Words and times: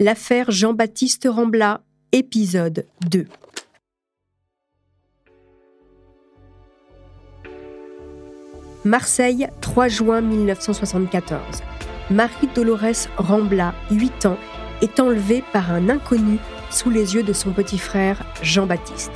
L'affaire 0.00 0.50
Jean-Baptiste 0.50 1.28
Rambla, 1.30 1.82
épisode 2.12 2.86
2. 3.10 3.26
Marseille, 8.84 9.46
3 9.60 9.88
juin 9.88 10.20
1974. 10.22 11.40
Marie-Dolores 12.10 13.06
Rambla, 13.18 13.74
8 13.90 14.26
ans, 14.26 14.38
est 14.80 14.98
enlevée 14.98 15.44
par 15.52 15.70
un 15.70 15.90
inconnu 15.90 16.38
sous 16.70 16.88
les 16.88 17.14
yeux 17.14 17.22
de 17.22 17.34
son 17.34 17.52
petit 17.52 17.78
frère 17.78 18.24
Jean-Baptiste. 18.42 19.12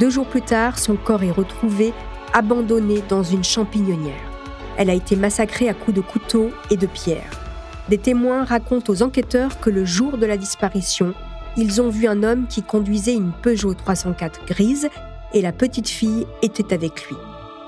Deux 0.00 0.10
jours 0.10 0.26
plus 0.26 0.42
tard, 0.42 0.78
son 0.78 0.96
corps 0.96 1.22
est 1.24 1.30
retrouvé 1.30 1.92
abandonné 2.32 3.02
dans 3.08 3.22
une 3.22 3.44
champignonnière. 3.44 4.32
Elle 4.78 4.90
a 4.90 4.94
été 4.94 5.14
massacrée 5.14 5.68
à 5.68 5.74
coups 5.74 5.94
de 5.94 6.00
couteau 6.00 6.50
et 6.70 6.76
de 6.76 6.86
pierre. 6.86 7.45
Des 7.88 7.98
témoins 7.98 8.44
racontent 8.44 8.92
aux 8.92 9.02
enquêteurs 9.02 9.60
que 9.60 9.70
le 9.70 9.84
jour 9.84 10.18
de 10.18 10.26
la 10.26 10.36
disparition, 10.36 11.14
ils 11.56 11.80
ont 11.80 11.88
vu 11.88 12.08
un 12.08 12.24
homme 12.24 12.48
qui 12.48 12.62
conduisait 12.62 13.14
une 13.14 13.30
Peugeot 13.30 13.74
304 13.74 14.44
grise 14.44 14.88
et 15.32 15.40
la 15.40 15.52
petite 15.52 15.88
fille 15.88 16.26
était 16.42 16.74
avec 16.74 17.08
lui. 17.08 17.16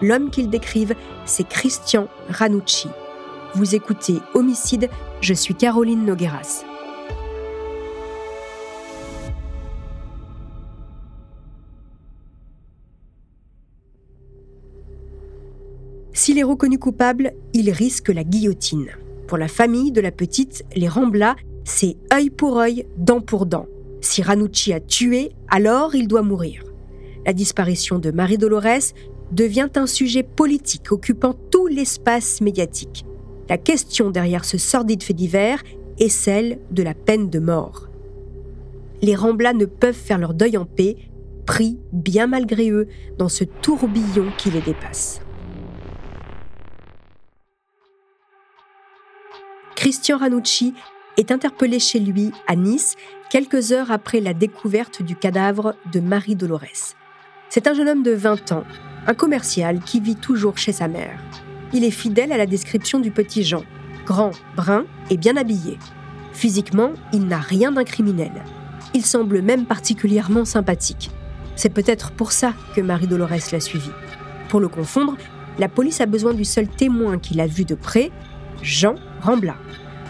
L'homme 0.01 0.31
qu'ils 0.31 0.51
décrivent, 0.51 0.97
c'est 1.25 1.47
Christian 1.47 2.09
Ranucci. 2.29 2.89
Vous 3.55 3.77
écoutez 3.77 4.19
Homicide, 4.35 4.91
je 5.21 5.35
suis 5.35 5.55
Caroline 5.55 6.05
Nogueras. 6.05 6.65
S'il 16.13 16.39
est 16.39 16.43
reconnu 16.43 16.81
coupable, 16.81 17.33
il 17.55 17.71
risque 17.71 18.09
la 18.09 18.25
guillotine. 18.25 18.89
Pour 19.29 19.37
la 19.37 19.47
famille 19.47 19.93
de 19.93 20.01
la 20.01 20.11
petite, 20.11 20.65
les 20.75 20.89
Rambla, 20.89 21.37
c'est 21.63 21.99
œil 22.15 22.31
pour 22.31 22.59
œil, 22.59 22.87
dent 22.97 23.21
pour 23.21 23.45
dent. 23.45 23.67
Si 24.01 24.23
Ranucci 24.23 24.73
a 24.73 24.81
tué, 24.81 25.33
alors 25.51 25.95
il 25.95 26.09
doit 26.09 26.23
mourir. 26.23 26.65
La 27.27 27.35
disparition 27.35 27.99
de 27.99 28.11
Marie 28.11 28.39
Dolores 28.39 28.95
devient 29.31 29.69
un 29.77 29.87
sujet 29.87 30.23
politique 30.23 30.93
occupant 30.93 31.35
tout 31.51 31.67
l'espace 31.67 32.41
médiatique. 32.41 33.05
La 33.51 33.59
question 33.59 34.11
derrière 34.11 34.47
ce 34.47 34.57
sordide 34.57 35.03
fait 35.03 35.13
divers 35.13 35.63
est 35.99 36.09
celle 36.09 36.59
de 36.71 36.83
la 36.83 36.95
peine 36.95 37.29
de 37.29 37.39
mort. 37.39 37.91
Les 39.03 39.15
Rambla 39.15 39.53
ne 39.53 39.67
peuvent 39.67 39.95
faire 39.95 40.19
leur 40.19 40.33
deuil 40.33 40.57
en 40.57 40.65
paix, 40.65 40.97
pris 41.45 41.79
bien 41.93 42.29
malgré 42.29 42.71
eux 42.71 42.89
dans 43.19 43.29
ce 43.29 43.45
tourbillon 43.45 44.33
qui 44.39 44.51
les 44.51 44.63
dépasse. 44.63 45.21
Christian 49.89 50.19
Ranucci 50.19 50.75
est 51.17 51.33
interpellé 51.33 51.79
chez 51.79 51.99
lui 51.99 52.31
à 52.47 52.57
Nice 52.57 52.95
quelques 53.31 53.73
heures 53.73 53.91
après 53.91 54.21
la 54.21 54.35
découverte 54.35 55.01
du 55.01 55.17
cadavre 55.17 55.77
de 55.91 55.99
Marie 55.99 56.37
Dolores. 56.37 56.93
C'est 57.49 57.67
un 57.67 57.73
jeune 57.73 57.89
homme 57.89 58.03
de 58.03 58.11
20 58.11 58.53
ans, 58.53 58.65
un 59.07 59.15
commercial 59.15 59.81
qui 59.81 60.01
vit 60.01 60.17
toujours 60.17 60.59
chez 60.59 60.73
sa 60.73 60.89
mère. 60.89 61.19
Il 61.73 61.85
est 61.85 61.91
fidèle 61.91 62.33
à 62.33 62.37
la 62.37 62.45
description 62.45 63.01
du 63.01 63.11
petit 63.11 63.45
Jean, 63.45 63.65
grand, 64.05 64.33
brun 64.57 64.85
et 65.09 65.17
bien 65.17 65.39
habillé. 65.39 65.79
Physiquement, 66.35 66.91
il 67.15 67.27
n'a 67.27 67.39
rien 67.39 67.73
d'un 67.73 67.85
criminel. 67.85 68.45
Il 68.93 69.07
semble 69.07 69.41
même 69.41 69.65
particulièrement 69.65 70.45
sympathique. 70.45 71.11
C'est 71.57 71.73
peut-être 71.73 72.11
pour 72.11 72.33
ça 72.33 72.53
que 72.77 72.83
Marie-Dolores 72.83 73.51
l'a 73.53 73.61
suivi. 73.61 73.91
Pour 74.51 74.61
le 74.61 74.69
confondre, 74.69 75.17
la 75.59 75.71
police 75.71 76.03
a 76.03 76.07
besoin 76.07 76.35
du 76.35 76.45
seul 76.45 76.69
témoin 76.69 77.19
qu'il 77.19 77.41
a 77.41 77.47
vu 77.47 77.65
de 77.65 77.75
près, 77.75 78.11
Jean 78.61 78.97
Rambla. 79.21 79.57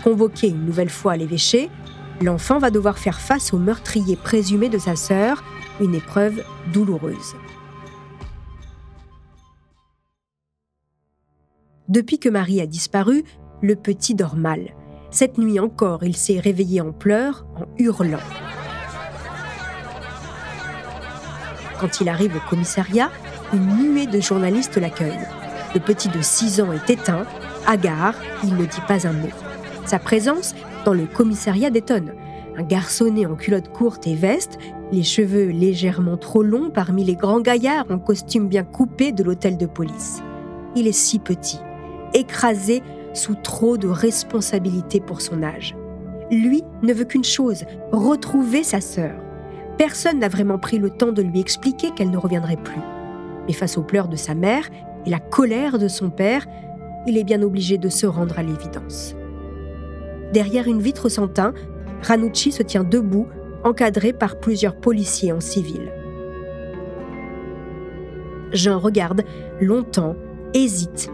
Convoqué 0.04 0.48
une 0.48 0.64
nouvelle 0.64 0.90
fois 0.90 1.12
à 1.12 1.16
l'évêché, 1.16 1.70
l'enfant 2.20 2.58
va 2.58 2.70
devoir 2.70 2.98
faire 2.98 3.20
face 3.20 3.52
au 3.52 3.58
meurtrier 3.58 4.16
présumé 4.16 4.68
de 4.68 4.78
sa 4.78 4.96
sœur, 4.96 5.42
une 5.80 5.94
épreuve 5.94 6.42
douloureuse. 6.72 7.34
Depuis 11.88 12.18
que 12.18 12.28
Marie 12.28 12.60
a 12.60 12.66
disparu, 12.66 13.24
le 13.62 13.74
petit 13.74 14.14
dort 14.14 14.36
mal. 14.36 14.74
Cette 15.10 15.38
nuit 15.38 15.58
encore, 15.58 16.04
il 16.04 16.16
s'est 16.16 16.38
réveillé 16.38 16.82
en 16.82 16.92
pleurs, 16.92 17.46
en 17.56 17.64
hurlant. 17.78 18.18
Quand 21.80 22.00
il 22.00 22.08
arrive 22.08 22.36
au 22.36 22.50
commissariat, 22.50 23.10
une 23.54 23.66
nuée 23.76 24.06
de 24.06 24.20
journalistes 24.20 24.76
l'accueille. 24.76 25.18
Le 25.74 25.80
petit 25.80 26.08
de 26.08 26.20
6 26.20 26.60
ans 26.60 26.72
est 26.72 26.90
éteint, 26.90 27.24
hagard, 27.68 28.14
il 28.42 28.56
ne 28.56 28.64
dit 28.64 28.80
pas 28.88 29.06
un 29.06 29.12
mot. 29.12 29.28
Sa 29.84 29.98
présence 29.98 30.54
dans 30.84 30.94
le 30.94 31.06
commissariat 31.06 31.70
détonne. 31.70 32.12
Un 32.56 32.62
garçonnet 32.62 33.26
en 33.26 33.36
culotte 33.36 33.68
courte 33.68 34.06
et 34.06 34.14
veste, 34.14 34.58
les 34.90 35.02
cheveux 35.02 35.48
légèrement 35.50 36.16
trop 36.16 36.42
longs 36.42 36.70
parmi 36.70 37.04
les 37.04 37.14
grands 37.14 37.40
gaillards 37.40 37.86
en 37.90 37.98
costume 37.98 38.48
bien 38.48 38.64
coupé 38.64 39.12
de 39.12 39.22
l'hôtel 39.22 39.58
de 39.58 39.66
police. 39.66 40.22
Il 40.74 40.86
est 40.86 40.92
si 40.92 41.18
petit, 41.18 41.60
écrasé 42.14 42.82
sous 43.12 43.34
trop 43.34 43.76
de 43.76 43.88
responsabilités 43.88 45.00
pour 45.00 45.20
son 45.20 45.42
âge. 45.42 45.76
Lui 46.30 46.64
ne 46.82 46.92
veut 46.92 47.04
qu'une 47.04 47.24
chose, 47.24 47.64
retrouver 47.92 48.64
sa 48.64 48.80
sœur. 48.80 49.14
Personne 49.76 50.18
n'a 50.18 50.28
vraiment 50.28 50.58
pris 50.58 50.78
le 50.78 50.90
temps 50.90 51.12
de 51.12 51.22
lui 51.22 51.40
expliquer 51.40 51.90
qu'elle 51.90 52.10
ne 52.10 52.16
reviendrait 52.16 52.56
plus. 52.56 52.80
Mais 53.46 53.52
face 53.52 53.78
aux 53.78 53.82
pleurs 53.82 54.08
de 54.08 54.16
sa 54.16 54.34
mère 54.34 54.68
et 55.06 55.10
la 55.10 55.20
colère 55.20 55.78
de 55.78 55.88
son 55.88 56.10
père, 56.10 56.46
il 57.06 57.16
est 57.16 57.24
bien 57.24 57.42
obligé 57.42 57.78
de 57.78 57.88
se 57.88 58.06
rendre 58.06 58.38
à 58.38 58.42
l'évidence. 58.42 59.14
Derrière 60.32 60.66
une 60.66 60.82
vitre 60.82 61.08
sans 61.08 61.28
teint, 61.28 61.54
Ranucci 62.02 62.52
se 62.52 62.62
tient 62.62 62.84
debout, 62.84 63.26
encadré 63.64 64.12
par 64.12 64.38
plusieurs 64.38 64.76
policiers 64.76 65.32
en 65.32 65.40
civil. 65.40 65.92
Jean 68.52 68.78
regarde 68.78 69.24
longtemps, 69.60 70.16
hésite, 70.54 71.10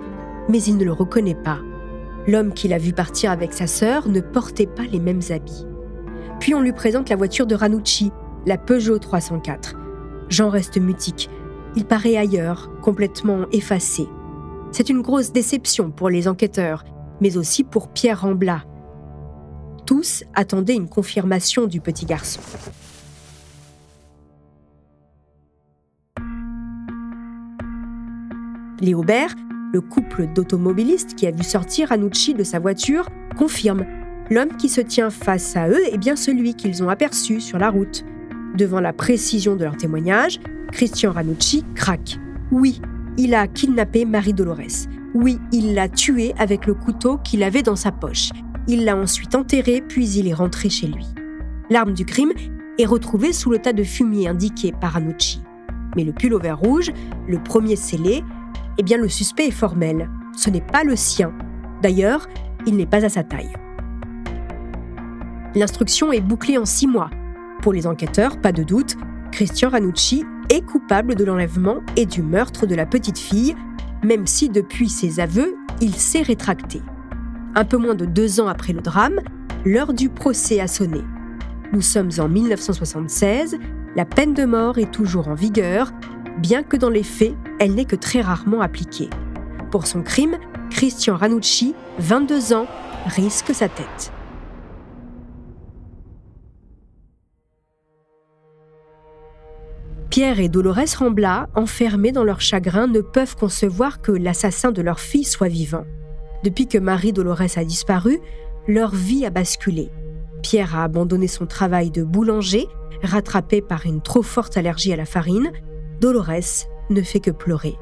mais 0.49 0.63
il 0.63 0.77
ne 0.77 0.85
le 0.85 0.93
reconnaît 0.93 1.35
pas. 1.35 1.59
L'homme 2.27 2.53
qu'il 2.53 2.73
a 2.73 2.79
vu 2.79 2.93
partir 2.93 3.31
avec 3.31 3.53
sa 3.53 3.67
sœur 3.67 4.09
ne 4.09 4.21
portait 4.21 4.67
pas 4.67 4.85
les 4.91 5.01
mêmes 5.01 5.21
habits. 5.31 5.67
Puis 6.41 6.55
on 6.55 6.61
lui 6.61 6.73
présente 6.73 7.09
la 7.09 7.17
voiture 7.17 7.47
de 7.47 7.55
Ranucci, 7.55 8.13
la 8.47 8.59
Peugeot 8.59 8.99
304. 8.99 9.77
Jean 10.29 10.49
reste 10.49 10.79
mutique. 10.79 11.31
Il 11.77 11.85
paraît 11.85 12.17
ailleurs, 12.17 12.71
complètement 12.83 13.47
effacé. 13.53 14.07
C'est 14.77 14.89
une 14.89 15.03
grosse 15.03 15.31
déception 15.31 15.93
pour 15.93 16.11
les 16.11 16.27
enquêteurs, 16.27 16.85
mais 17.21 17.37
aussi 17.37 17.63
pour 17.63 17.91
Pierre 17.91 18.23
Rambla. 18.23 18.65
Tous 19.87 20.25
attendaient 20.35 20.75
une 20.75 20.89
confirmation 20.89 21.69
du 21.69 21.81
petit 21.81 22.07
garçon. 22.07 22.41
Les 28.81 28.95
Aubert 28.95 29.37
le 29.73 29.81
couple 29.81 30.27
d'automobilistes 30.35 31.15
qui 31.15 31.29
a 31.29 31.31
vu 31.31 31.45
sortir 31.45 31.93
Anucci 31.93 32.35
de 32.35 32.43
sa 32.43 32.59
voiture 32.59 33.09
confirme 33.39 33.87
l'homme 34.29 34.57
qui 34.57 34.69
se 34.69 34.81
tient 34.81 35.11
face 35.11 35.57
à 35.57 35.69
eux 35.69 35.87
est 35.93 35.99
bien 35.99 36.17
celui 36.17 36.55
qu'ils 36.55 36.83
ont 36.83 36.89
aperçu 36.89 37.41
sur 37.41 37.59
la 37.59 37.71
route. 37.71 38.05
Devant 38.57 38.81
la 38.81 38.93
précision 38.93 39.55
de 39.55 39.63
leur 39.63 39.77
témoignage, 39.77 40.41
Christian 40.73 41.13
Ranucci 41.13 41.65
craque. 41.77 42.19
Oui, 42.51 42.81
il 43.17 43.35
a 43.35 43.47
kidnappé 43.47 44.05
Marie 44.05 44.33
Dolores. 44.33 44.89
Oui, 45.15 45.39
il 45.53 45.75
l'a 45.75 45.89
tuée 45.89 46.35
avec 46.39 46.67
le 46.67 46.75
couteau 46.75 47.19
qu'il 47.19 47.43
avait 47.43 47.63
dans 47.63 47.77
sa 47.77 47.93
poche. 47.93 48.31
Il 48.67 48.85
l'a 48.85 48.97
ensuite 48.97 49.35
enterrée, 49.35 49.83
puis 49.87 50.09
il 50.11 50.27
est 50.27 50.35
rentré 50.35 50.69
chez 50.69 50.89
lui. 50.89 51.07
L'arme 51.71 51.93
du 51.93 52.05
crime 52.05 52.33
est 52.79 52.87
retrouvée 52.87 53.33
sous 53.33 53.51
le 53.51 53.59
tas 53.59 53.73
de 53.73 53.85
fumier 53.85 54.29
indiqué 54.29 54.73
par 54.73 54.93
Ranucci. 54.93 55.41
Mais 55.97 56.03
le 56.03 56.13
pullover 56.13 56.53
rouge, 56.53 56.91
le 57.29 57.39
premier 57.39 57.77
scellé, 57.77 58.25
eh 58.79 58.83
bien 58.83 58.99
le 58.99 59.09
suspect 59.09 59.47
est 59.47 59.53
formel. 59.53 60.11
Ce 60.37 60.51
n'est 60.51 60.61
pas 60.61 60.83
le 60.83 60.97
sien. 60.97 61.33
D'ailleurs, 61.83 62.27
il 62.67 62.77
n'est 62.77 62.87
pas 62.87 63.05
à 63.05 63.09
sa 63.09 63.23
taille. 63.23 63.53
L'instruction 65.55 66.11
est 66.11 66.21
bouclée 66.21 66.59
en 66.59 66.65
six 66.65 66.89
mois. 66.89 67.11
Pour 67.63 67.73
les 67.73 67.87
enquêteurs, 67.87 68.41
pas 68.41 68.51
de 68.51 68.65
doute, 68.65 68.97
Christian 69.31 69.71
Ranucci 69.71 70.25
coupable 70.61 71.15
de 71.15 71.25
l'enlèvement 71.25 71.79
et 71.97 72.07
du 72.07 72.23
meurtre 72.23 72.67
de 72.67 72.75
la 72.75 72.87
petite 72.87 73.19
fille, 73.19 73.55
même 74.03 74.27
si 74.27 74.49
depuis 74.49 74.89
ses 74.89 75.21
aveux, 75.21 75.57
il 75.81 75.95
s'est 75.95 76.23
rétracté. 76.23 76.83
Un 77.55 77.65
peu 77.65 77.77
moins 77.77 77.95
de 77.95 78.05
deux 78.05 78.41
ans 78.41 78.49
après 78.49 78.73
le 78.73 78.81
drame, 78.81 79.21
l'heure 79.65 79.93
du 79.93 80.09
procès 80.09 80.61
a 80.61 80.67
sonné. 80.67 81.03
Nous 81.73 81.83
sommes 81.83 82.11
en 82.19 82.29
1976, 82.29 83.59
la 83.97 84.05
peine 84.05 84.35
de 84.35 84.45
mort 84.45 84.79
est 84.79 84.91
toujours 84.91 85.29
en 85.29 85.35
vigueur, 85.35 85.93
bien 86.39 86.63
que 86.63 86.77
dans 86.77 86.91
les 86.91 87.03
faits, 87.03 87.35
elle 87.59 87.75
n'est 87.75 87.85
que 87.85 87.97
très 87.97 88.21
rarement 88.21 88.61
appliquée. 88.61 89.11
Pour 89.71 89.87
son 89.87 90.03
crime, 90.03 90.37
Christian 90.71 91.17
Ranucci, 91.17 91.75
22 91.99 92.53
ans, 92.53 92.67
risque 93.07 93.55
sa 93.55 93.69
tête. 93.69 94.14
Pierre 100.15 100.39
et 100.39 100.49
Dolores 100.49 100.97
Rambla, 100.97 101.49
enfermés 101.57 102.13
dans 102.13 102.23
leur 102.23 102.41
chagrin, 102.41 102.87
ne 102.87 103.01
peuvent 103.01 103.35
concevoir 103.35 104.01
que 104.01 104.13
l'assassin 104.13 104.71
de 104.71 104.81
leur 104.81 105.01
fille 105.01 105.25
soit 105.25 105.49
vivant. 105.49 105.87
Depuis 106.45 106.69
que 106.69 106.79
Marie 106.79 107.13
Dolores 107.13 107.57
a 107.59 107.65
disparu, 107.65 108.21
leur 108.69 108.95
vie 108.95 109.27
a 109.27 109.31
basculé. 109.31 109.91
Pierre 110.41 110.77
a 110.77 110.85
abandonné 110.85 111.27
son 111.27 111.47
travail 111.47 111.91
de 111.91 112.05
boulanger, 112.05 112.69
rattrapé 113.03 113.61
par 113.61 113.87
une 113.87 114.03
trop 114.03 114.23
forte 114.23 114.57
allergie 114.57 114.93
à 114.93 114.97
la 114.97 115.05
farine. 115.05 115.51
Dolores 116.01 116.69
ne 116.91 117.03
fait 117.03 117.19
que 117.19 117.33
pleurer. 117.33 117.75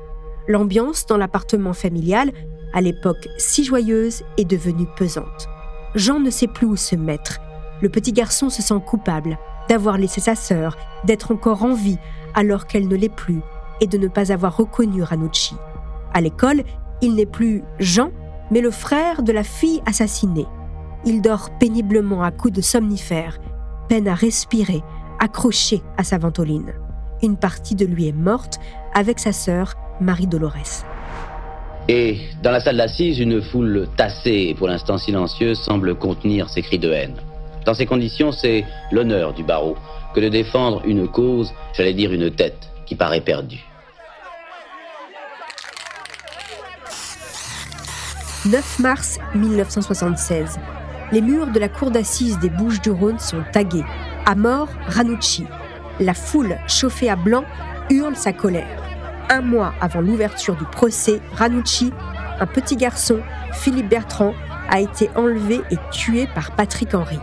L'ambiance 0.48 1.04
dans 1.04 1.18
l'appartement 1.18 1.74
familial, 1.74 2.32
à 2.72 2.80
l'époque 2.80 3.28
si 3.36 3.62
joyeuse, 3.62 4.22
est 4.38 4.46
devenue 4.46 4.86
pesante. 4.96 5.48
Jean 5.94 6.18
ne 6.18 6.30
sait 6.30 6.48
plus 6.48 6.66
où 6.66 6.76
se 6.76 6.96
mettre. 6.96 7.40
Le 7.82 7.90
petit 7.90 8.14
garçon 8.14 8.48
se 8.48 8.62
sent 8.62 8.80
coupable 8.86 9.36
d'avoir 9.68 9.98
laissé 9.98 10.20
sa 10.20 10.34
sœur, 10.34 10.76
d'être 11.04 11.32
encore 11.32 11.62
en 11.62 11.74
vie 11.74 11.98
alors 12.34 12.66
qu'elle 12.66 12.88
ne 12.88 12.96
l'est 12.96 13.08
plus, 13.08 13.40
et 13.80 13.86
de 13.86 13.98
ne 13.98 14.08
pas 14.08 14.32
avoir 14.32 14.56
reconnu 14.56 15.02
Ranucci. 15.02 15.54
À 16.14 16.20
l'école, 16.20 16.62
il 17.00 17.14
n'est 17.14 17.26
plus 17.26 17.62
Jean, 17.78 18.10
mais 18.50 18.60
le 18.60 18.70
frère 18.70 19.22
de 19.22 19.32
la 19.32 19.42
fille 19.42 19.82
assassinée. 19.86 20.46
Il 21.04 21.20
dort 21.20 21.50
péniblement 21.58 22.22
à 22.22 22.30
coups 22.30 22.54
de 22.54 22.60
somnifères, 22.60 23.38
peine 23.88 24.08
à 24.08 24.14
respirer, 24.14 24.82
accroché 25.18 25.82
à 25.96 26.04
sa 26.04 26.18
ventoline. 26.18 26.72
Une 27.22 27.36
partie 27.36 27.74
de 27.74 27.86
lui 27.86 28.08
est 28.08 28.12
morte 28.12 28.60
avec 28.94 29.18
sa 29.18 29.32
sœur 29.32 29.74
Marie-Dolores. 30.00 30.84
Et 31.88 32.20
dans 32.42 32.52
la 32.52 32.60
salle 32.60 32.76
d'assises, 32.76 33.18
une 33.18 33.42
foule 33.42 33.88
tassée 33.96 34.46
et 34.50 34.54
pour 34.54 34.68
l'instant 34.68 34.98
silencieuse 34.98 35.58
semble 35.58 35.96
contenir 35.96 36.48
ses 36.48 36.62
cris 36.62 36.78
de 36.78 36.92
haine. 36.92 37.16
Dans 37.64 37.74
ces 37.74 37.86
conditions, 37.86 38.32
c'est 38.32 38.64
l'honneur 38.90 39.32
du 39.32 39.42
barreau 39.42 39.76
que 40.14 40.20
de 40.20 40.28
défendre 40.28 40.82
une 40.84 41.08
cause, 41.08 41.52
j'allais 41.72 41.94
dire 41.94 42.12
une 42.12 42.30
tête, 42.30 42.70
qui 42.86 42.96
paraît 42.96 43.20
perdue. 43.20 43.64
9 48.46 48.78
mars 48.80 49.18
1976. 49.34 50.58
Les 51.12 51.20
murs 51.20 51.46
de 51.46 51.58
la 51.58 51.68
cour 51.68 51.90
d'assises 51.90 52.38
des 52.40 52.50
Bouches-du-Rhône 52.50 53.18
sont 53.18 53.44
tagués. 53.52 53.84
À 54.26 54.34
mort, 54.34 54.68
Ranucci. 54.88 55.46
La 56.00 56.14
foule, 56.14 56.58
chauffée 56.66 57.08
à 57.08 57.16
blanc, 57.16 57.44
hurle 57.90 58.16
sa 58.16 58.32
colère 58.32 58.82
un 59.32 59.40
mois 59.40 59.72
avant 59.80 60.02
l'ouverture 60.02 60.56
du 60.56 60.64
procès, 60.64 61.20
Ranucci, 61.34 61.90
un 62.38 62.46
petit 62.46 62.76
garçon, 62.76 63.20
Philippe 63.52 63.88
Bertrand, 63.88 64.34
a 64.68 64.80
été 64.80 65.08
enlevé 65.16 65.60
et 65.70 65.76
tué 65.90 66.28
par 66.34 66.54
Patrick 66.54 66.94
Henry. 66.94 67.18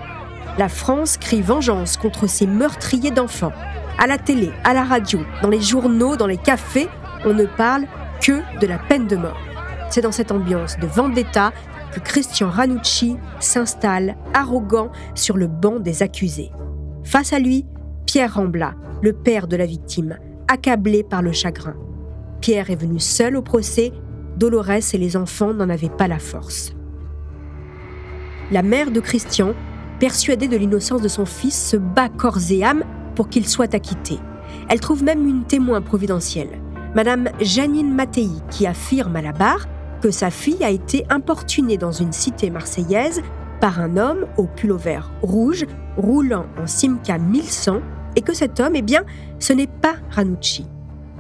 La 0.60 0.68
France 0.68 1.16
crie 1.16 1.42
vengeance 1.42 1.96
contre 1.96 2.28
ces 2.28 2.46
meurtriers 2.46 3.12
d'enfants. 3.12 3.54
À 3.98 4.08
la 4.08 4.18
télé, 4.18 4.52
à 4.66 4.74
la 4.74 4.84
radio, 4.84 5.22
dans 5.42 5.48
les 5.48 5.62
journaux, 5.62 6.18
dans 6.18 6.28
les 6.28 6.36
cafés, 6.36 6.90
on 7.24 7.34
ne 7.34 7.46
parle 7.46 7.86
que 8.22 8.42
de 8.60 8.68
la 8.68 8.78
peine 8.78 9.08
de 9.08 9.16
mort. 9.16 9.40
C'est 9.90 10.02
dans 10.02 10.12
cette 10.12 10.34
ambiance 10.34 10.78
de 10.78 10.86
vendetta 10.86 11.54
que 11.94 12.02
Christian 12.02 12.50
Ranucci 12.50 13.16
s'installe 13.40 14.18
arrogant 14.34 14.92
sur 15.16 15.38
le 15.38 15.48
banc 15.48 15.80
des 15.80 16.04
accusés. 16.04 16.52
Face 17.06 17.32
à 17.32 17.40
lui, 17.40 17.66
Pierre 18.06 18.34
Rambla, 18.34 18.74
le 19.02 19.14
père 19.14 19.48
de 19.48 19.56
la 19.56 19.66
victime, 19.66 20.18
accablé 20.50 21.04
par 21.04 21.22
le 21.22 21.32
chagrin. 21.32 21.76
Pierre 22.42 22.70
est 22.70 22.76
venu 22.76 23.00
seul 23.00 23.38
au 23.38 23.42
procès, 23.42 23.94
Dolores 24.36 24.94
et 24.94 24.98
les 24.98 25.16
enfants 25.16 25.54
n'en 25.54 25.70
avaient 25.70 25.88
pas 25.88 26.10
la 26.10 26.20
force. 26.20 26.74
La 28.52 28.62
mère 28.62 28.92
de 28.92 29.00
Christian, 29.00 29.54
persuadée 30.00 30.48
de 30.48 30.58
l'innocence 30.58 31.02
de 31.02 31.08
son 31.08 31.26
fils, 31.26 31.70
se 31.70 31.78
bat 31.78 32.10
corps 32.10 32.40
et 32.52 32.64
âme 32.64 32.84
pour 33.16 33.30
qu'il 33.30 33.48
soit 33.48 33.74
acquitté. 33.74 34.18
Elle 34.70 34.80
trouve 34.80 35.04
même 35.04 35.28
une 35.28 35.44
témoin 35.44 35.82
providentielle, 35.82 36.60
Madame 36.96 37.30
Janine 37.40 37.94
Mattei, 37.94 38.30
qui 38.50 38.66
affirme 38.66 39.16
à 39.16 39.22
la 39.22 39.32
barre 39.32 39.68
que 40.02 40.12
sa 40.12 40.32
fille 40.32 40.64
a 40.64 40.70
été 40.70 41.06
importunée 41.10 41.78
dans 41.78 41.92
une 41.92 42.14
cité 42.14 42.50
marseillaise 42.50 43.22
par 43.60 43.80
un 43.80 43.98
homme 43.98 44.26
au 44.38 44.46
pullover 44.46 45.02
rouge 45.22 45.66
roulant 45.98 46.46
en 46.58 46.66
Simca 46.66 47.18
1100 47.18 47.82
et 48.16 48.22
que 48.22 48.34
cet 48.34 48.60
homme, 48.60 48.76
eh 48.76 48.82
bien, 48.82 49.04
ce 49.40 49.54
n'est 49.54 49.68
pas 49.68 49.96
Ranucci. 50.10 50.66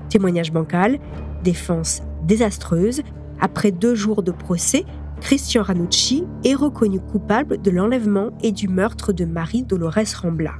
Témoignage 0.09 0.51
bancal, 0.51 0.99
défense 1.43 2.01
désastreuse. 2.23 3.01
Après 3.41 3.71
deux 3.71 3.95
jours 3.95 4.23
de 4.23 4.31
procès, 4.31 4.85
Christian 5.21 5.63
Ranucci 5.63 6.25
est 6.43 6.55
reconnu 6.55 6.99
coupable 6.99 7.61
de 7.61 7.71
l'enlèvement 7.71 8.29
et 8.41 8.51
du 8.51 8.67
meurtre 8.67 9.13
de 9.13 9.25
Marie 9.25 9.63
Dolores 9.63 9.93
Rambla. 10.21 10.53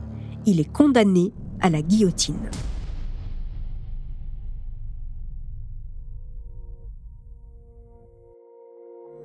Il 0.45 0.59
est 0.59 0.71
condamné 0.71 1.31
à 1.61 1.69
la 1.69 1.81
guillotine. 1.81 2.49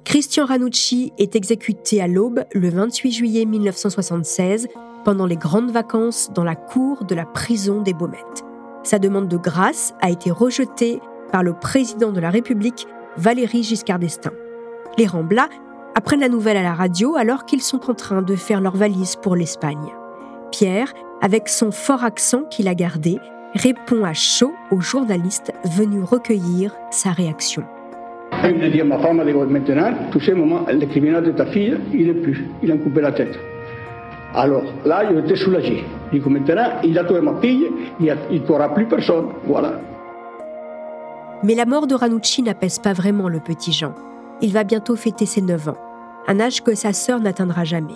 Christian 0.04 0.46
Ranucci 0.46 1.12
est 1.18 1.34
exécuté 1.34 2.00
à 2.00 2.06
l'aube 2.06 2.44
le 2.52 2.70
28 2.70 3.10
juillet 3.10 3.44
1976 3.44 4.68
pendant 5.04 5.26
les 5.26 5.36
grandes 5.36 5.72
vacances 5.72 6.30
dans 6.32 6.44
la 6.44 6.54
cour 6.54 7.04
de 7.04 7.14
la 7.14 7.26
prison 7.26 7.82
des 7.82 7.94
Baumettes. 7.94 8.44
Sa 8.84 8.98
demande 8.98 9.28
de 9.28 9.36
grâce 9.36 9.92
a 10.00 10.10
été 10.10 10.30
rejetée 10.30 11.00
par 11.32 11.42
le 11.42 11.54
président 11.54 12.12
de 12.12 12.20
la 12.20 12.30
République, 12.30 12.86
Valéry 13.16 13.64
Giscard 13.64 13.98
d'Estaing. 13.98 14.32
Les 14.96 15.06
Ramblas 15.06 15.48
apprennent 15.96 16.20
la 16.20 16.28
nouvelle 16.28 16.56
à 16.56 16.62
la 16.62 16.74
radio 16.74 17.16
alors 17.16 17.44
qu'ils 17.46 17.62
sont 17.62 17.90
en 17.90 17.94
train 17.94 18.22
de 18.22 18.36
faire 18.36 18.60
leur 18.60 18.76
valise 18.76 19.16
pour 19.16 19.34
l'Espagne. 19.34 19.92
Pierre, 20.52 20.92
avec 21.20 21.48
son 21.48 21.72
fort 21.72 22.04
accent 22.04 22.44
qu'il 22.44 22.68
a 22.68 22.74
gardé, 22.74 23.18
répond 23.54 24.04
à 24.04 24.12
chaud 24.12 24.52
aux 24.70 24.80
journalistes 24.80 25.52
venus 25.64 26.04
recueillir 26.04 26.72
sa 26.90 27.10
réaction. 27.10 27.64
Il 28.44 28.56
me 28.56 28.68
dit 28.68 28.80
à 28.80 28.84
ma 28.84 28.98
femme, 28.98 29.16
maintenant, 29.16 29.94
tu 30.12 30.20
sais, 30.20 30.32
maman, 30.32 30.60
le 30.68 30.86
criminel 30.86 31.24
de 31.24 31.32
ta 31.32 31.46
fille, 31.46 31.76
il 31.92 32.06
n'est 32.06 32.14
plus, 32.14 32.48
il 32.62 32.70
a 32.70 32.76
coupé 32.76 33.00
la 33.00 33.12
tête. 33.12 33.36
Alors 34.34 34.64
là, 34.84 35.04
il 35.10 35.18
était 35.18 35.36
soulagé. 35.36 35.84
Il 36.12 36.20
dit 36.20 36.28
maintenant, 36.28 36.80
il 36.84 36.98
a 36.98 37.04
tué 37.04 37.20
ma 37.20 37.40
fille, 37.40 37.68
il 38.00 38.06
ne 38.06 38.38
tuera 38.38 38.72
plus 38.72 38.86
personne. 38.86 39.26
Voilà. 39.44 39.80
Mais 41.42 41.54
la 41.54 41.66
mort 41.66 41.86
de 41.86 41.94
Ranucci 41.94 42.42
n'apaise 42.42 42.78
pas 42.78 42.92
vraiment 42.92 43.28
le 43.28 43.40
petit 43.40 43.72
Jean. 43.72 43.94
Il 44.40 44.52
va 44.52 44.64
bientôt 44.64 44.96
fêter 44.96 45.26
ses 45.26 45.40
9 45.40 45.68
ans, 45.68 45.78
un 46.26 46.40
âge 46.40 46.62
que 46.62 46.74
sa 46.74 46.92
sœur 46.92 47.20
n'atteindra 47.20 47.64
jamais. 47.64 47.94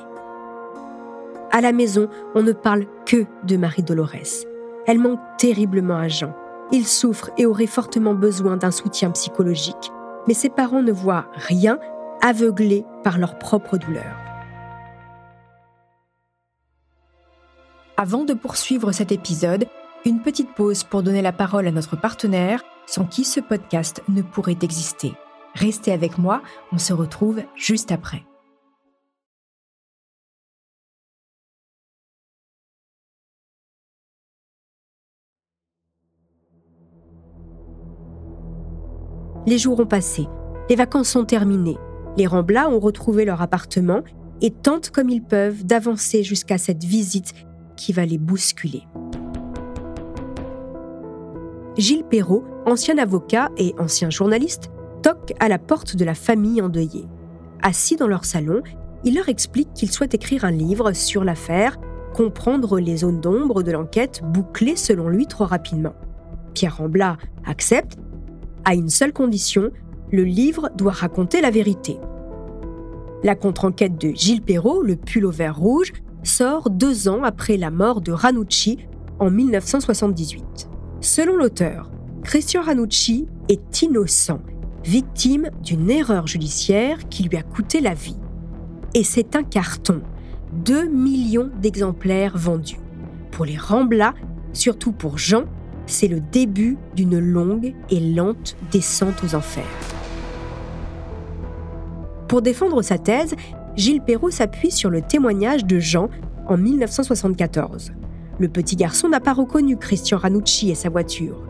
À 1.51 1.61
la 1.61 1.73
maison, 1.73 2.09
on 2.35 2.43
ne 2.43 2.53
parle 2.53 2.87
que 3.07 3.27
de 3.45 3.57
Marie-Dolores. 3.57 4.45
Elle 4.87 4.99
manque 4.99 5.21
terriblement 5.39 5.97
à 5.97 6.09
Jean. 6.09 6.35
Il 6.73 6.87
souffre 6.87 7.31
et 7.39 7.47
aurait 7.47 7.67
fortement 7.67 8.15
besoin 8.15 8.57
d'un 8.57 8.71
soutien 8.71 9.11
psychologique. 9.11 9.93
Mais 10.27 10.35
ses 10.35 10.51
parents 10.51 10.83
ne 10.83 10.93
voient 10.93 11.27
rien, 11.35 11.79
aveuglés 12.23 12.85
par 13.03 13.19
leur 13.19 13.39
propre 13.39 13.79
douleur. 13.79 14.17
Avant 17.97 18.25
de 18.25 18.35
poursuivre 18.35 18.93
cet 18.93 19.11
épisode, 19.11 19.67
une 20.05 20.21
petite 20.21 20.55
pause 20.55 20.85
pour 20.85 21.03
donner 21.03 21.23
la 21.23 21.33
parole 21.33 21.67
à 21.67 21.73
notre 21.73 21.97
partenaire, 21.97 22.63
sans 22.87 23.05
qui 23.05 23.25
ce 23.25 23.41
podcast 23.41 24.03
ne 24.09 24.23
pourrait 24.23 24.59
exister. 24.63 25.15
Restez 25.59 25.91
avec 25.91 26.19
moi, 26.19 26.41
on 26.71 26.79
se 26.79 26.93
retrouve 26.93 27.43
juste 27.57 27.91
après. 27.91 28.25
Les 39.47 39.59
jours 39.59 39.81
ont 39.81 39.87
passé, 39.87 40.29
les 40.69 40.77
vacances 40.77 41.09
sont 41.09 41.25
terminées, 41.25 41.79
les 42.17 42.29
Ramblas 42.29 42.69
ont 42.69 42.79
retrouvé 42.79 43.25
leur 43.25 43.43
appartement 43.43 44.03
et 44.41 44.53
tentent 44.53 44.91
comme 44.91 45.09
ils 45.09 45.25
peuvent 45.25 45.65
d'avancer 45.65 46.23
jusqu'à 46.23 46.59
cette 46.59 46.85
visite 46.85 47.35
qui 47.77 47.93
va 47.93 48.05
les 48.05 48.19
bousculer. 48.19 48.85
Gilles 51.77 52.05
Perrault, 52.05 52.45
ancien 52.65 52.99
avocat 52.99 53.49
et 53.57 53.75
ancien 53.79 54.11
journaliste, 54.11 54.71
à 55.41 55.49
la 55.49 55.59
porte 55.59 55.97
de 55.97 56.05
la 56.05 56.15
famille 56.15 56.61
endeuillée. 56.63 57.07
Assis 57.63 57.97
dans 57.97 58.09
leur 58.09 58.25
salon, 58.25 58.63
il 59.05 59.15
leur 59.15 59.29
explique 59.29 59.73
qu'il 59.75 59.91
souhaite 59.91 60.15
écrire 60.15 60.45
un 60.45 60.51
livre 60.51 60.93
sur 60.93 61.25
l'affaire, 61.25 61.79
comprendre 62.15 62.81
les 62.81 62.99
zones 62.99 63.21
d'ombre 63.21 63.63
de 63.63 63.73
l'enquête 63.73 64.23
bouclée 64.25 64.77
selon 64.77 65.09
lui 65.09 65.27
trop 65.27 65.45
rapidement. 65.45 65.95
Pierre 66.55 66.79
Rambla 66.79 67.17
accepte, 67.47 67.97
à 68.65 68.75
une 68.75 68.89
seule 68.89 69.13
condition, 69.13 69.71
le 70.11 70.25
livre 70.25 70.71
doit 70.77 70.93
raconter 70.93 71.41
la 71.41 71.51
vérité. 71.51 71.99
La 73.23 73.35
contre-enquête 73.35 73.99
de 73.99 74.11
Gilles 74.15 74.43
Perrault, 74.43 74.83
le 74.83 74.97
pull 74.97 75.27
vert 75.27 75.57
rouge, 75.57 75.93
sort 76.23 76.71
deux 76.71 77.09
ans 77.09 77.23
après 77.23 77.57
la 77.57 77.71
mort 77.71 78.01
de 78.01 78.13
Ranucci 78.13 78.79
en 79.19 79.31
1978. 79.31 80.69
Selon 81.01 81.37
l'auteur, 81.37 81.91
Christian 82.23 82.63
Ranucci 82.63 83.29
est 83.49 83.83
innocent, 83.83 84.41
victime 84.85 85.51
d'une 85.63 85.91
erreur 85.91 86.27
judiciaire 86.27 87.09
qui 87.09 87.25
lui 87.25 87.37
a 87.37 87.43
coûté 87.43 87.81
la 87.81 87.95
vie. 87.95 88.17
Et 88.95 89.05
c'est 89.05 89.37
un 89.37 89.43
carton. 89.43 90.01
2 90.65 90.89
millions 90.89 91.51
d'exemplaires 91.61 92.37
vendus. 92.37 92.81
Pour 93.31 93.45
les 93.45 93.59
Ramblas, 93.59 94.15
surtout 94.53 94.93
pour 94.93 95.19
Jean, 95.19 95.45
c'est 95.87 96.09
le 96.09 96.21
début 96.21 96.77
d'une 96.95 97.19
longue 97.19 97.75
et 97.91 98.01
lente 98.01 98.57
descente 98.71 99.23
aux 99.25 99.35
enfers. 99.35 99.65
Pour 102.29 102.43
défendre 102.43 102.83
sa 102.83 102.99
thèse, 102.99 103.35
Gilles 103.77 104.03
Perrault 104.03 104.31
s'appuie 104.31 104.71
sur 104.71 104.91
le 104.91 105.03
témoignage 105.03 105.65
de 105.65 105.79
Jean, 105.79 106.11
en 106.47 106.57
1974. 106.57 107.93
Le 108.39 108.49
petit 108.49 108.77
garçon 108.77 109.09
n'a 109.09 109.21
pas 109.21 109.33
reconnu 109.33 109.77
Christian 109.77 110.19
Ranucci 110.19 110.71
et 110.71 110.75
sa 110.75 110.89
voiture. 110.89 111.43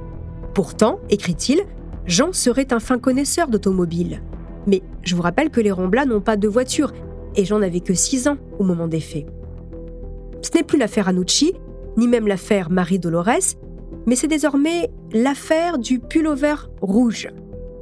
Pourtant, 0.54 0.99
écrit-il, 1.08 1.61
Jean 2.08 2.32
serait 2.32 2.72
un 2.72 2.80
fin 2.80 2.98
connaisseur 2.98 3.48
d'automobile. 3.48 4.22
Mais 4.66 4.82
je 5.02 5.14
vous 5.14 5.22
rappelle 5.22 5.50
que 5.50 5.60
les 5.60 5.70
Ramblas 5.70 6.06
n'ont 6.06 6.22
pas 6.22 6.38
de 6.38 6.48
voiture, 6.48 6.92
et 7.36 7.44
Jean 7.44 7.58
n'avait 7.58 7.80
que 7.80 7.92
6 7.92 8.28
ans 8.28 8.38
au 8.58 8.64
moment 8.64 8.88
des 8.88 9.00
faits. 9.00 9.26
Ce 10.40 10.56
n'est 10.56 10.64
plus 10.64 10.78
l'affaire 10.78 11.04
Ranucci, 11.04 11.52
ni 11.98 12.08
même 12.08 12.26
l'affaire 12.26 12.70
Marie 12.70 12.98
Dolores, 12.98 13.56
mais 14.06 14.16
c'est 14.16 14.26
désormais 14.26 14.90
l'affaire 15.12 15.78
du 15.78 15.98
pullover 16.00 16.54
rouge. 16.80 17.28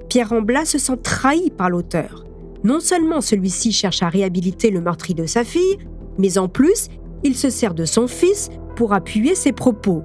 Pierre 0.09 0.31
Rambla 0.31 0.65
se 0.65 0.79
sent 0.79 0.97
trahi 1.05 1.51
par 1.51 1.71
l'auteur. 1.71 2.25
Non 2.65 2.81
seulement 2.81 3.21
celui-ci 3.21 3.71
cherche 3.71 4.03
à 4.03 4.09
réhabiliter 4.09 4.71
le 4.71 4.81
meurtrier 4.81 5.15
de 5.15 5.27
sa 5.27 5.45
fille, 5.45 5.79
mais 6.19 6.37
en 6.37 6.49
plus, 6.49 6.89
il 7.23 7.37
se 7.37 7.49
sert 7.49 7.75
de 7.75 7.85
son 7.85 8.09
fils 8.09 8.49
pour 8.75 8.93
appuyer 8.93 9.37
ses 9.37 9.53
propos. 9.53 10.03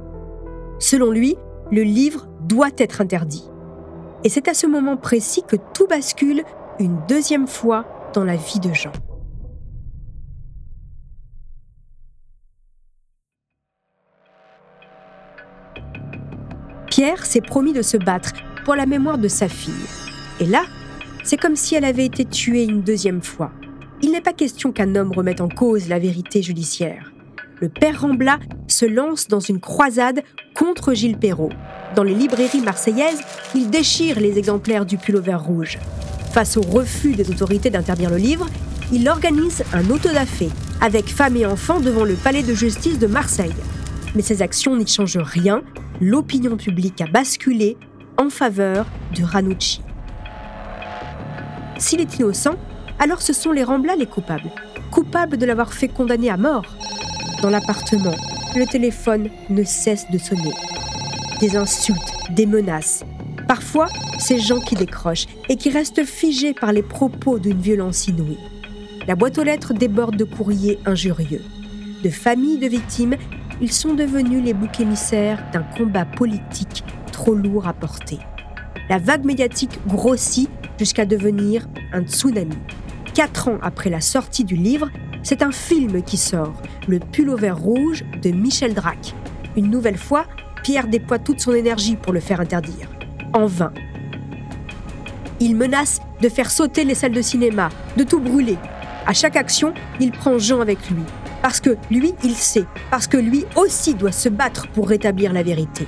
Selon 0.78 1.10
lui, 1.10 1.38
le 1.72 1.82
livre 1.82 2.28
doit 2.48 2.70
être 2.78 3.02
interdit. 3.02 3.51
Et 4.24 4.30
c'est 4.30 4.48
à 4.48 4.54
ce 4.54 4.68
moment 4.68 4.98
précis 4.98 5.42
que 5.48 5.56
tout 5.74 5.88
bascule 5.88 6.44
une 6.80 7.00
deuxième 7.08 7.48
fois 7.48 7.86
dans 8.14 8.24
la 8.24 8.36
vie 8.36 8.60
de 8.60 8.74
Jean. 8.74 8.92
Pierre 16.88 17.26
s'est 17.26 17.42
promis 17.42 17.74
de 17.74 17.82
se 17.82 17.98
battre 17.98 18.34
pour 18.66 18.76
la 18.76 18.86
mémoire 18.86 19.18
de 19.18 19.28
sa 19.28 19.48
fille. 19.48 19.74
Et 20.40 20.46
là, 20.46 20.64
c'est 21.24 21.38
comme 21.38 21.56
si 21.56 21.74
elle 21.76 21.86
avait 21.86 22.06
été 22.06 22.26
tuée 22.26 22.66
une 22.66 22.82
deuxième 22.82 23.22
fois. 23.22 23.52
Il 24.04 24.12
n'est 24.12 24.22
pas 24.22 24.34
question 24.34 24.72
qu'un 24.72 24.96
homme 24.96 25.12
remette 25.12 25.42
en 25.42 25.48
cause 25.48 25.88
la 25.88 26.00
vérité 26.00 26.42
judiciaire. 26.42 27.12
Le 27.60 27.70
père 27.70 28.02
Rambla 28.02 28.40
se 28.72 28.86
lance 28.86 29.28
dans 29.28 29.40
une 29.40 29.60
croisade 29.60 30.24
contre 30.56 30.94
Gilles 30.94 31.18
Perrault. 31.18 31.52
Dans 31.96 32.04
les 32.04 32.14
librairies 32.14 32.62
marseillaises, 32.62 33.22
il 33.54 33.70
déchire 33.70 34.20
les 34.20 34.38
exemplaires 34.38 34.86
du 34.86 34.98
pullover 34.98 35.36
rouge. 35.36 35.78
Face 36.32 36.58
au 36.58 36.62
refus 36.62 37.14
des 37.14 37.30
autorités 37.30 37.70
d'interdire 37.70 38.10
le 38.10 38.18
livre, 38.18 38.48
il 38.92 39.08
organise 39.10 39.64
un 39.74 39.90
autodafé 39.90 40.50
avec 40.82 41.08
femmes 41.08 41.38
et 41.38 41.46
enfants 41.46 41.80
devant 41.80 42.04
le 42.04 42.16
palais 42.16 42.44
de 42.44 42.54
justice 42.54 43.00
de 43.00 43.08
Marseille. 43.08 43.54
Mais 44.16 44.22
ces 44.22 44.42
actions 44.42 44.76
n'y 44.76 44.88
changent 44.88 45.18
rien, 45.18 45.62
l'opinion 46.00 46.58
publique 46.58 47.02
a 47.02 47.08
basculé 47.08 47.78
en 48.18 48.30
faveur 48.30 48.86
de 49.16 49.24
Ranucci. 49.24 49.82
S'il 51.78 52.02
est 52.02 52.20
innocent, 52.20 52.56
alors 53.00 53.22
ce 53.22 53.34
sont 53.34 53.52
les 53.52 53.64
Ramblas 53.64 53.96
les 53.96 54.06
coupables, 54.06 54.52
coupables 54.92 55.38
de 55.38 55.46
l'avoir 55.46 55.74
fait 55.74 55.88
condamner 55.88 56.30
à 56.30 56.38
mort. 56.38 56.76
Dans 57.42 57.50
l'appartement, 57.50 58.16
le 58.56 58.66
téléphone 58.66 59.30
ne 59.50 59.64
cesse 59.64 60.10
de 60.12 60.18
sonner. 60.18 60.54
Des 61.40 61.56
insultes, 61.56 62.14
des 62.32 62.46
menaces. 62.46 63.04
Parfois, 63.48 63.88
c'est 64.20 64.40
Jean 64.40 64.60
qui 64.60 64.76
décroche 64.76 65.26
et 65.50 65.56
qui 65.56 65.70
reste 65.70 66.04
figé 66.04 66.54
par 66.54 66.72
les 66.72 66.84
propos 66.84 67.40
d'une 67.40 67.60
violence 67.60 68.08
inouïe. 68.08 68.38
La 69.08 69.16
boîte 69.16 69.38
aux 69.38 69.44
lettres 69.44 69.74
déborde 69.74 70.16
de 70.16 70.24
courriers 70.24 70.80
injurieux. 70.86 71.42
De 72.04 72.10
familles 72.10 72.60
de 72.60 72.68
victimes, 72.68 73.16
ils 73.62 73.72
sont 73.72 73.94
devenus 73.94 74.44
les 74.44 74.54
boucs 74.54 74.80
émissaires 74.80 75.44
d'un 75.52 75.64
combat 75.64 76.06
politique 76.06 76.84
trop 77.12 77.34
lourd 77.34 77.68
à 77.68 77.74
porter. 77.74 78.20
La 78.90 78.98
vague 78.98 79.26
médiatique 79.26 79.80
grossit 79.88 80.50
jusqu'à 80.78 81.06
devenir 81.06 81.68
un 81.94 82.04
tsunami. 82.04 82.58
Quatre 83.14 83.50
ans 83.50 83.60
après 83.62 83.90
la 83.90 84.02
sortie 84.02 84.44
du 84.44 84.56
livre, 84.56 84.90
c'est 85.24 85.44
un 85.44 85.52
film 85.52 86.02
qui 86.02 86.18
sort, 86.18 86.54
Le 86.88 87.00
pullover 87.00 87.52
rouge 87.52 88.04
de 88.22 88.32
Michel 88.32 88.74
Drac. 88.74 89.14
Une 89.56 89.70
nouvelle 89.70 89.98
fois, 89.98 90.26
Pierre 90.64 90.88
déploie 90.88 91.20
toute 91.20 91.40
son 91.40 91.54
énergie 91.54 91.96
pour 91.96 92.14
le 92.14 92.20
faire 92.20 92.40
interdire. 92.40 92.90
En 93.34 93.46
vain. 93.46 93.72
Il 95.40 95.56
menace 95.56 96.02
de 96.22 96.30
faire 96.30 96.52
sauter 96.52 96.84
les 96.84 96.96
salles 96.96 97.14
de 97.14 97.22
cinéma, 97.22 97.70
de 97.98 98.04
tout 98.04 98.20
brûler. 98.20 98.58
À 99.06 99.14
chaque 99.14 99.36
action, 99.36 99.74
il 100.00 100.12
prend 100.12 100.38
Jean 100.38 100.62
avec 100.62 100.90
lui. 100.90 101.04
Parce 101.42 101.60
que 101.60 101.78
lui, 101.90 102.14
il 102.24 102.36
sait. 102.36 102.66
Parce 102.92 103.08
que 103.08 103.18
lui 103.18 103.46
aussi 103.56 103.96
doit 103.96 104.12
se 104.12 104.30
battre 104.30 104.68
pour 104.70 104.88
rétablir 104.88 105.34
la 105.34 105.44
vérité. 105.44 105.88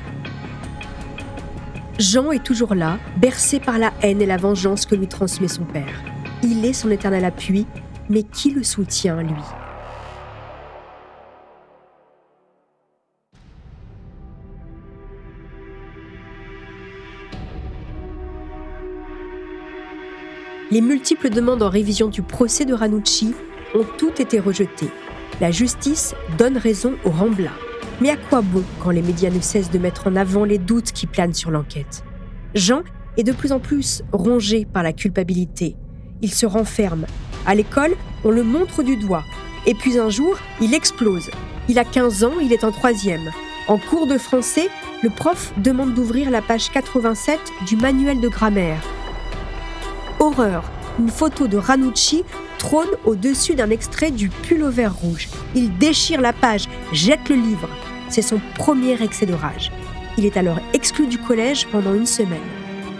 Jean 1.99 2.31
est 2.31 2.43
toujours 2.43 2.73
là, 2.73 2.97
bercé 3.17 3.59
par 3.59 3.77
la 3.77 3.93
haine 4.01 4.21
et 4.21 4.25
la 4.25 4.37
vengeance 4.37 4.85
que 4.87 4.95
lui 4.95 5.07
transmet 5.07 5.47
son 5.47 5.63
père. 5.63 6.01
Il 6.41 6.65
est 6.65 6.73
son 6.73 6.89
éternel 6.89 7.23
appui, 7.23 7.67
mais 8.09 8.23
qui 8.23 8.51
le 8.51 8.63
soutient, 8.63 9.21
lui 9.21 9.33
Les 20.73 20.81
multiples 20.81 21.29
demandes 21.29 21.61
en 21.61 21.69
révision 21.69 22.07
du 22.07 22.23
procès 22.23 22.65
de 22.65 22.73
Ranucci 22.73 23.35
ont 23.75 23.85
toutes 23.99 24.19
été 24.19 24.39
rejetées. 24.39 24.89
La 25.39 25.51
justice 25.51 26.15
donne 26.39 26.57
raison 26.57 26.95
au 27.05 27.11
Rambla. 27.11 27.51
Mais 28.01 28.09
à 28.09 28.17
quoi 28.17 28.41
bon 28.41 28.63
quand 28.79 28.89
les 28.89 29.03
médias 29.03 29.29
ne 29.29 29.39
cessent 29.39 29.69
de 29.69 29.77
mettre 29.77 30.07
en 30.07 30.15
avant 30.15 30.45
les 30.45 30.57
doutes 30.57 30.91
qui 30.91 31.05
planent 31.05 31.35
sur 31.35 31.51
l'enquête? 31.51 32.03
Jean 32.55 32.81
est 33.17 33.23
de 33.23 33.33
plus 33.33 33.51
en 33.51 33.59
plus 33.59 34.01
rongé 34.11 34.65
par 34.65 34.81
la 34.81 34.93
culpabilité. 34.93 35.75
Il 36.23 36.33
se 36.33 36.47
renferme. 36.47 37.05
À 37.45 37.55
l'école, 37.55 37.95
on 38.23 38.31
le 38.31 38.43
montre 38.43 38.83
du 38.83 38.95
doigt. 38.95 39.23
Et 39.65 39.73
puis 39.73 39.99
un 39.99 40.09
jour, 40.09 40.37
il 40.61 40.73
explose. 40.73 41.29
Il 41.67 41.79
a 41.79 41.83
15 41.83 42.23
ans, 42.23 42.33
il 42.41 42.53
est 42.53 42.63
en 42.63 42.71
troisième. 42.71 43.31
En 43.67 43.77
cours 43.77 44.07
de 44.07 44.17
français, 44.17 44.69
le 45.01 45.09
prof 45.09 45.53
demande 45.57 45.93
d'ouvrir 45.93 46.29
la 46.29 46.41
page 46.41 46.69
87 46.71 47.39
du 47.65 47.75
manuel 47.75 48.19
de 48.19 48.27
grammaire. 48.27 48.81
Horreur, 50.19 50.63
une 50.99 51.09
photo 51.09 51.47
de 51.47 51.57
Ranucci 51.57 52.23
trône 52.57 52.89
au-dessus 53.05 53.55
d'un 53.55 53.69
extrait 53.69 54.11
du 54.11 54.29
pullover 54.29 54.87
rouge. 54.87 55.27
Il 55.55 55.77
déchire 55.77 56.21
la 56.21 56.33
page, 56.33 56.69
jette 56.93 57.27
le 57.29 57.35
livre. 57.35 57.69
C'est 58.09 58.21
son 58.21 58.39
premier 58.55 59.01
excès 59.01 59.25
de 59.25 59.33
rage. 59.33 59.71
Il 60.17 60.25
est 60.25 60.37
alors 60.37 60.59
exclu 60.73 61.07
du 61.07 61.17
collège 61.17 61.67
pendant 61.67 61.93
une 61.93 62.05
semaine. 62.05 62.39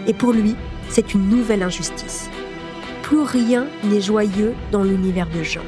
Et 0.06 0.12
pour 0.12 0.32
lui, 0.32 0.54
c'est 0.90 1.14
une 1.14 1.28
nouvelle 1.28 1.62
injustice. 1.62 2.28
Plus 3.04 3.20
rien 3.20 3.66
n'est 3.82 4.00
joyeux 4.00 4.54
dans 4.72 4.82
l'univers 4.82 5.28
de 5.28 5.42
Jean. 5.42 5.60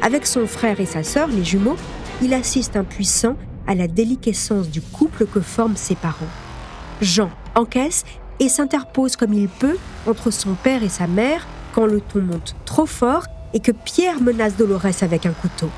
Avec 0.00 0.24
son 0.28 0.46
frère 0.46 0.78
et 0.78 0.86
sa 0.86 1.02
sœur, 1.02 1.26
les 1.26 1.44
jumeaux, 1.44 1.74
il 2.22 2.32
assiste 2.32 2.76
impuissant 2.76 3.34
à 3.66 3.74
la 3.74 3.88
déliquescence 3.88 4.68
du 4.68 4.80
couple 4.80 5.26
que 5.26 5.40
forment 5.40 5.76
ses 5.76 5.96
parents. 5.96 6.30
Jean 7.00 7.30
encaisse 7.56 8.04
et 8.38 8.48
s'interpose 8.48 9.16
comme 9.16 9.32
il 9.32 9.48
peut 9.48 9.76
entre 10.06 10.30
son 10.30 10.54
père 10.54 10.84
et 10.84 10.88
sa 10.88 11.08
mère 11.08 11.48
quand 11.74 11.84
le 11.84 12.00
ton 12.00 12.20
monte 12.20 12.54
trop 12.64 12.86
fort 12.86 13.24
et 13.54 13.58
que 13.58 13.72
Pierre 13.72 14.20
menace 14.20 14.54
Dolores 14.54 15.02
avec 15.02 15.26
un 15.26 15.32
couteau. 15.32 15.70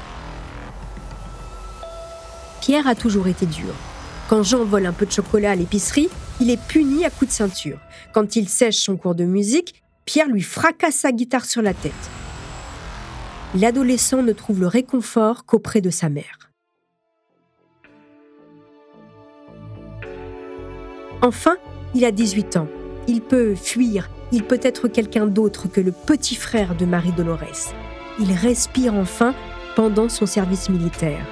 Pierre 2.61 2.87
a 2.87 2.95
toujours 2.95 3.26
été 3.26 3.47
dur. 3.47 3.73
Quand 4.28 4.42
Jean 4.42 4.64
vole 4.64 4.85
un 4.85 4.92
peu 4.92 5.07
de 5.07 5.12
chocolat 5.12 5.52
à 5.52 5.57
l'épicerie, 5.57 6.11
il 6.42 6.50
est 6.50 6.61
puni 6.61 7.07
à 7.07 7.11
coups 7.11 7.30
de 7.30 7.35
ceinture. 7.35 7.78
Quand 8.12 8.37
il 8.37 8.50
sèche 8.50 8.76
son 8.76 8.99
cours 8.99 9.14
de 9.14 9.25
musique, 9.25 9.83
Pierre 10.11 10.29
lui 10.29 10.43
fracasse 10.43 10.97
sa 10.97 11.12
guitare 11.12 11.45
sur 11.45 11.62
la 11.62 11.73
tête. 11.73 11.93
L'adolescent 13.55 14.25
ne 14.25 14.33
trouve 14.33 14.59
le 14.59 14.67
réconfort 14.67 15.45
qu'auprès 15.47 15.81
de 15.81 15.90
sa 15.90 16.09
mère. 16.09 16.50
Enfin, 21.23 21.59
il 21.95 22.05
a 22.05 22.11
18 22.11 22.57
ans. 22.57 22.67
Il 23.07 23.21
peut 23.21 23.55
fuir, 23.55 24.11
il 24.33 24.43
peut 24.43 24.59
être 24.64 24.88
quelqu'un 24.88 25.26
d'autre 25.26 25.69
que 25.69 25.81
le 25.81 25.93
petit 25.93 26.35
frère 26.35 26.75
de 26.75 26.87
Marie 26.87 27.12
Dolores. 27.12 27.73
Il 28.19 28.33
respire 28.33 28.95
enfin 28.95 29.33
pendant 29.76 30.09
son 30.09 30.26
service 30.26 30.71
militaire. 30.71 31.25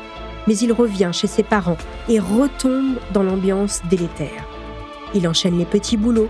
Mais 0.46 0.56
il 0.56 0.72
revient 0.72 1.10
chez 1.12 1.26
ses 1.26 1.42
parents 1.42 1.78
et 2.08 2.20
retombe 2.20 3.00
dans 3.12 3.24
l'ambiance 3.24 3.82
délétère. 3.90 4.46
Il 5.14 5.26
enchaîne 5.26 5.58
les 5.58 5.64
petits 5.64 5.96
boulots, 5.96 6.28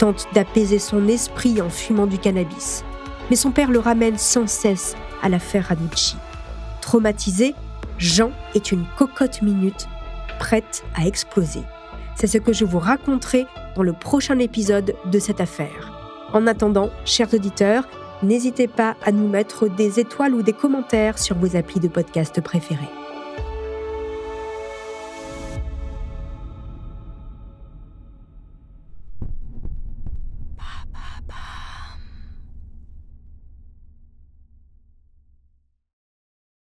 tente 0.00 0.26
d'apaiser 0.32 0.78
son 0.78 1.06
esprit 1.08 1.60
en 1.60 1.68
fumant 1.68 2.06
du 2.06 2.18
cannabis. 2.18 2.84
Mais 3.28 3.36
son 3.36 3.52
père 3.52 3.70
le 3.70 3.78
ramène 3.78 4.16
sans 4.16 4.48
cesse 4.48 4.96
à 5.22 5.28
l'affaire 5.28 5.66
Ranucci. 5.66 6.16
Traumatisé, 6.80 7.54
Jean 7.98 8.32
est 8.54 8.72
une 8.72 8.86
cocotte 8.96 9.42
minute, 9.42 9.86
prête 10.38 10.82
à 10.96 11.06
exploser. 11.06 11.60
C'est 12.16 12.26
ce 12.26 12.38
que 12.38 12.54
je 12.54 12.64
vous 12.64 12.78
raconterai 12.78 13.46
dans 13.76 13.82
le 13.82 13.92
prochain 13.92 14.38
épisode 14.38 14.94
de 15.04 15.18
cette 15.18 15.40
affaire. 15.40 15.92
En 16.32 16.46
attendant, 16.46 16.88
chers 17.04 17.32
auditeurs, 17.34 17.86
n'hésitez 18.22 18.68
pas 18.68 18.96
à 19.04 19.12
nous 19.12 19.28
mettre 19.28 19.68
des 19.68 20.00
étoiles 20.00 20.34
ou 20.34 20.42
des 20.42 20.54
commentaires 20.54 21.18
sur 21.18 21.36
vos 21.36 21.56
applis 21.56 21.80
de 21.80 21.88
podcast 21.88 22.40
préférés. 22.40 22.99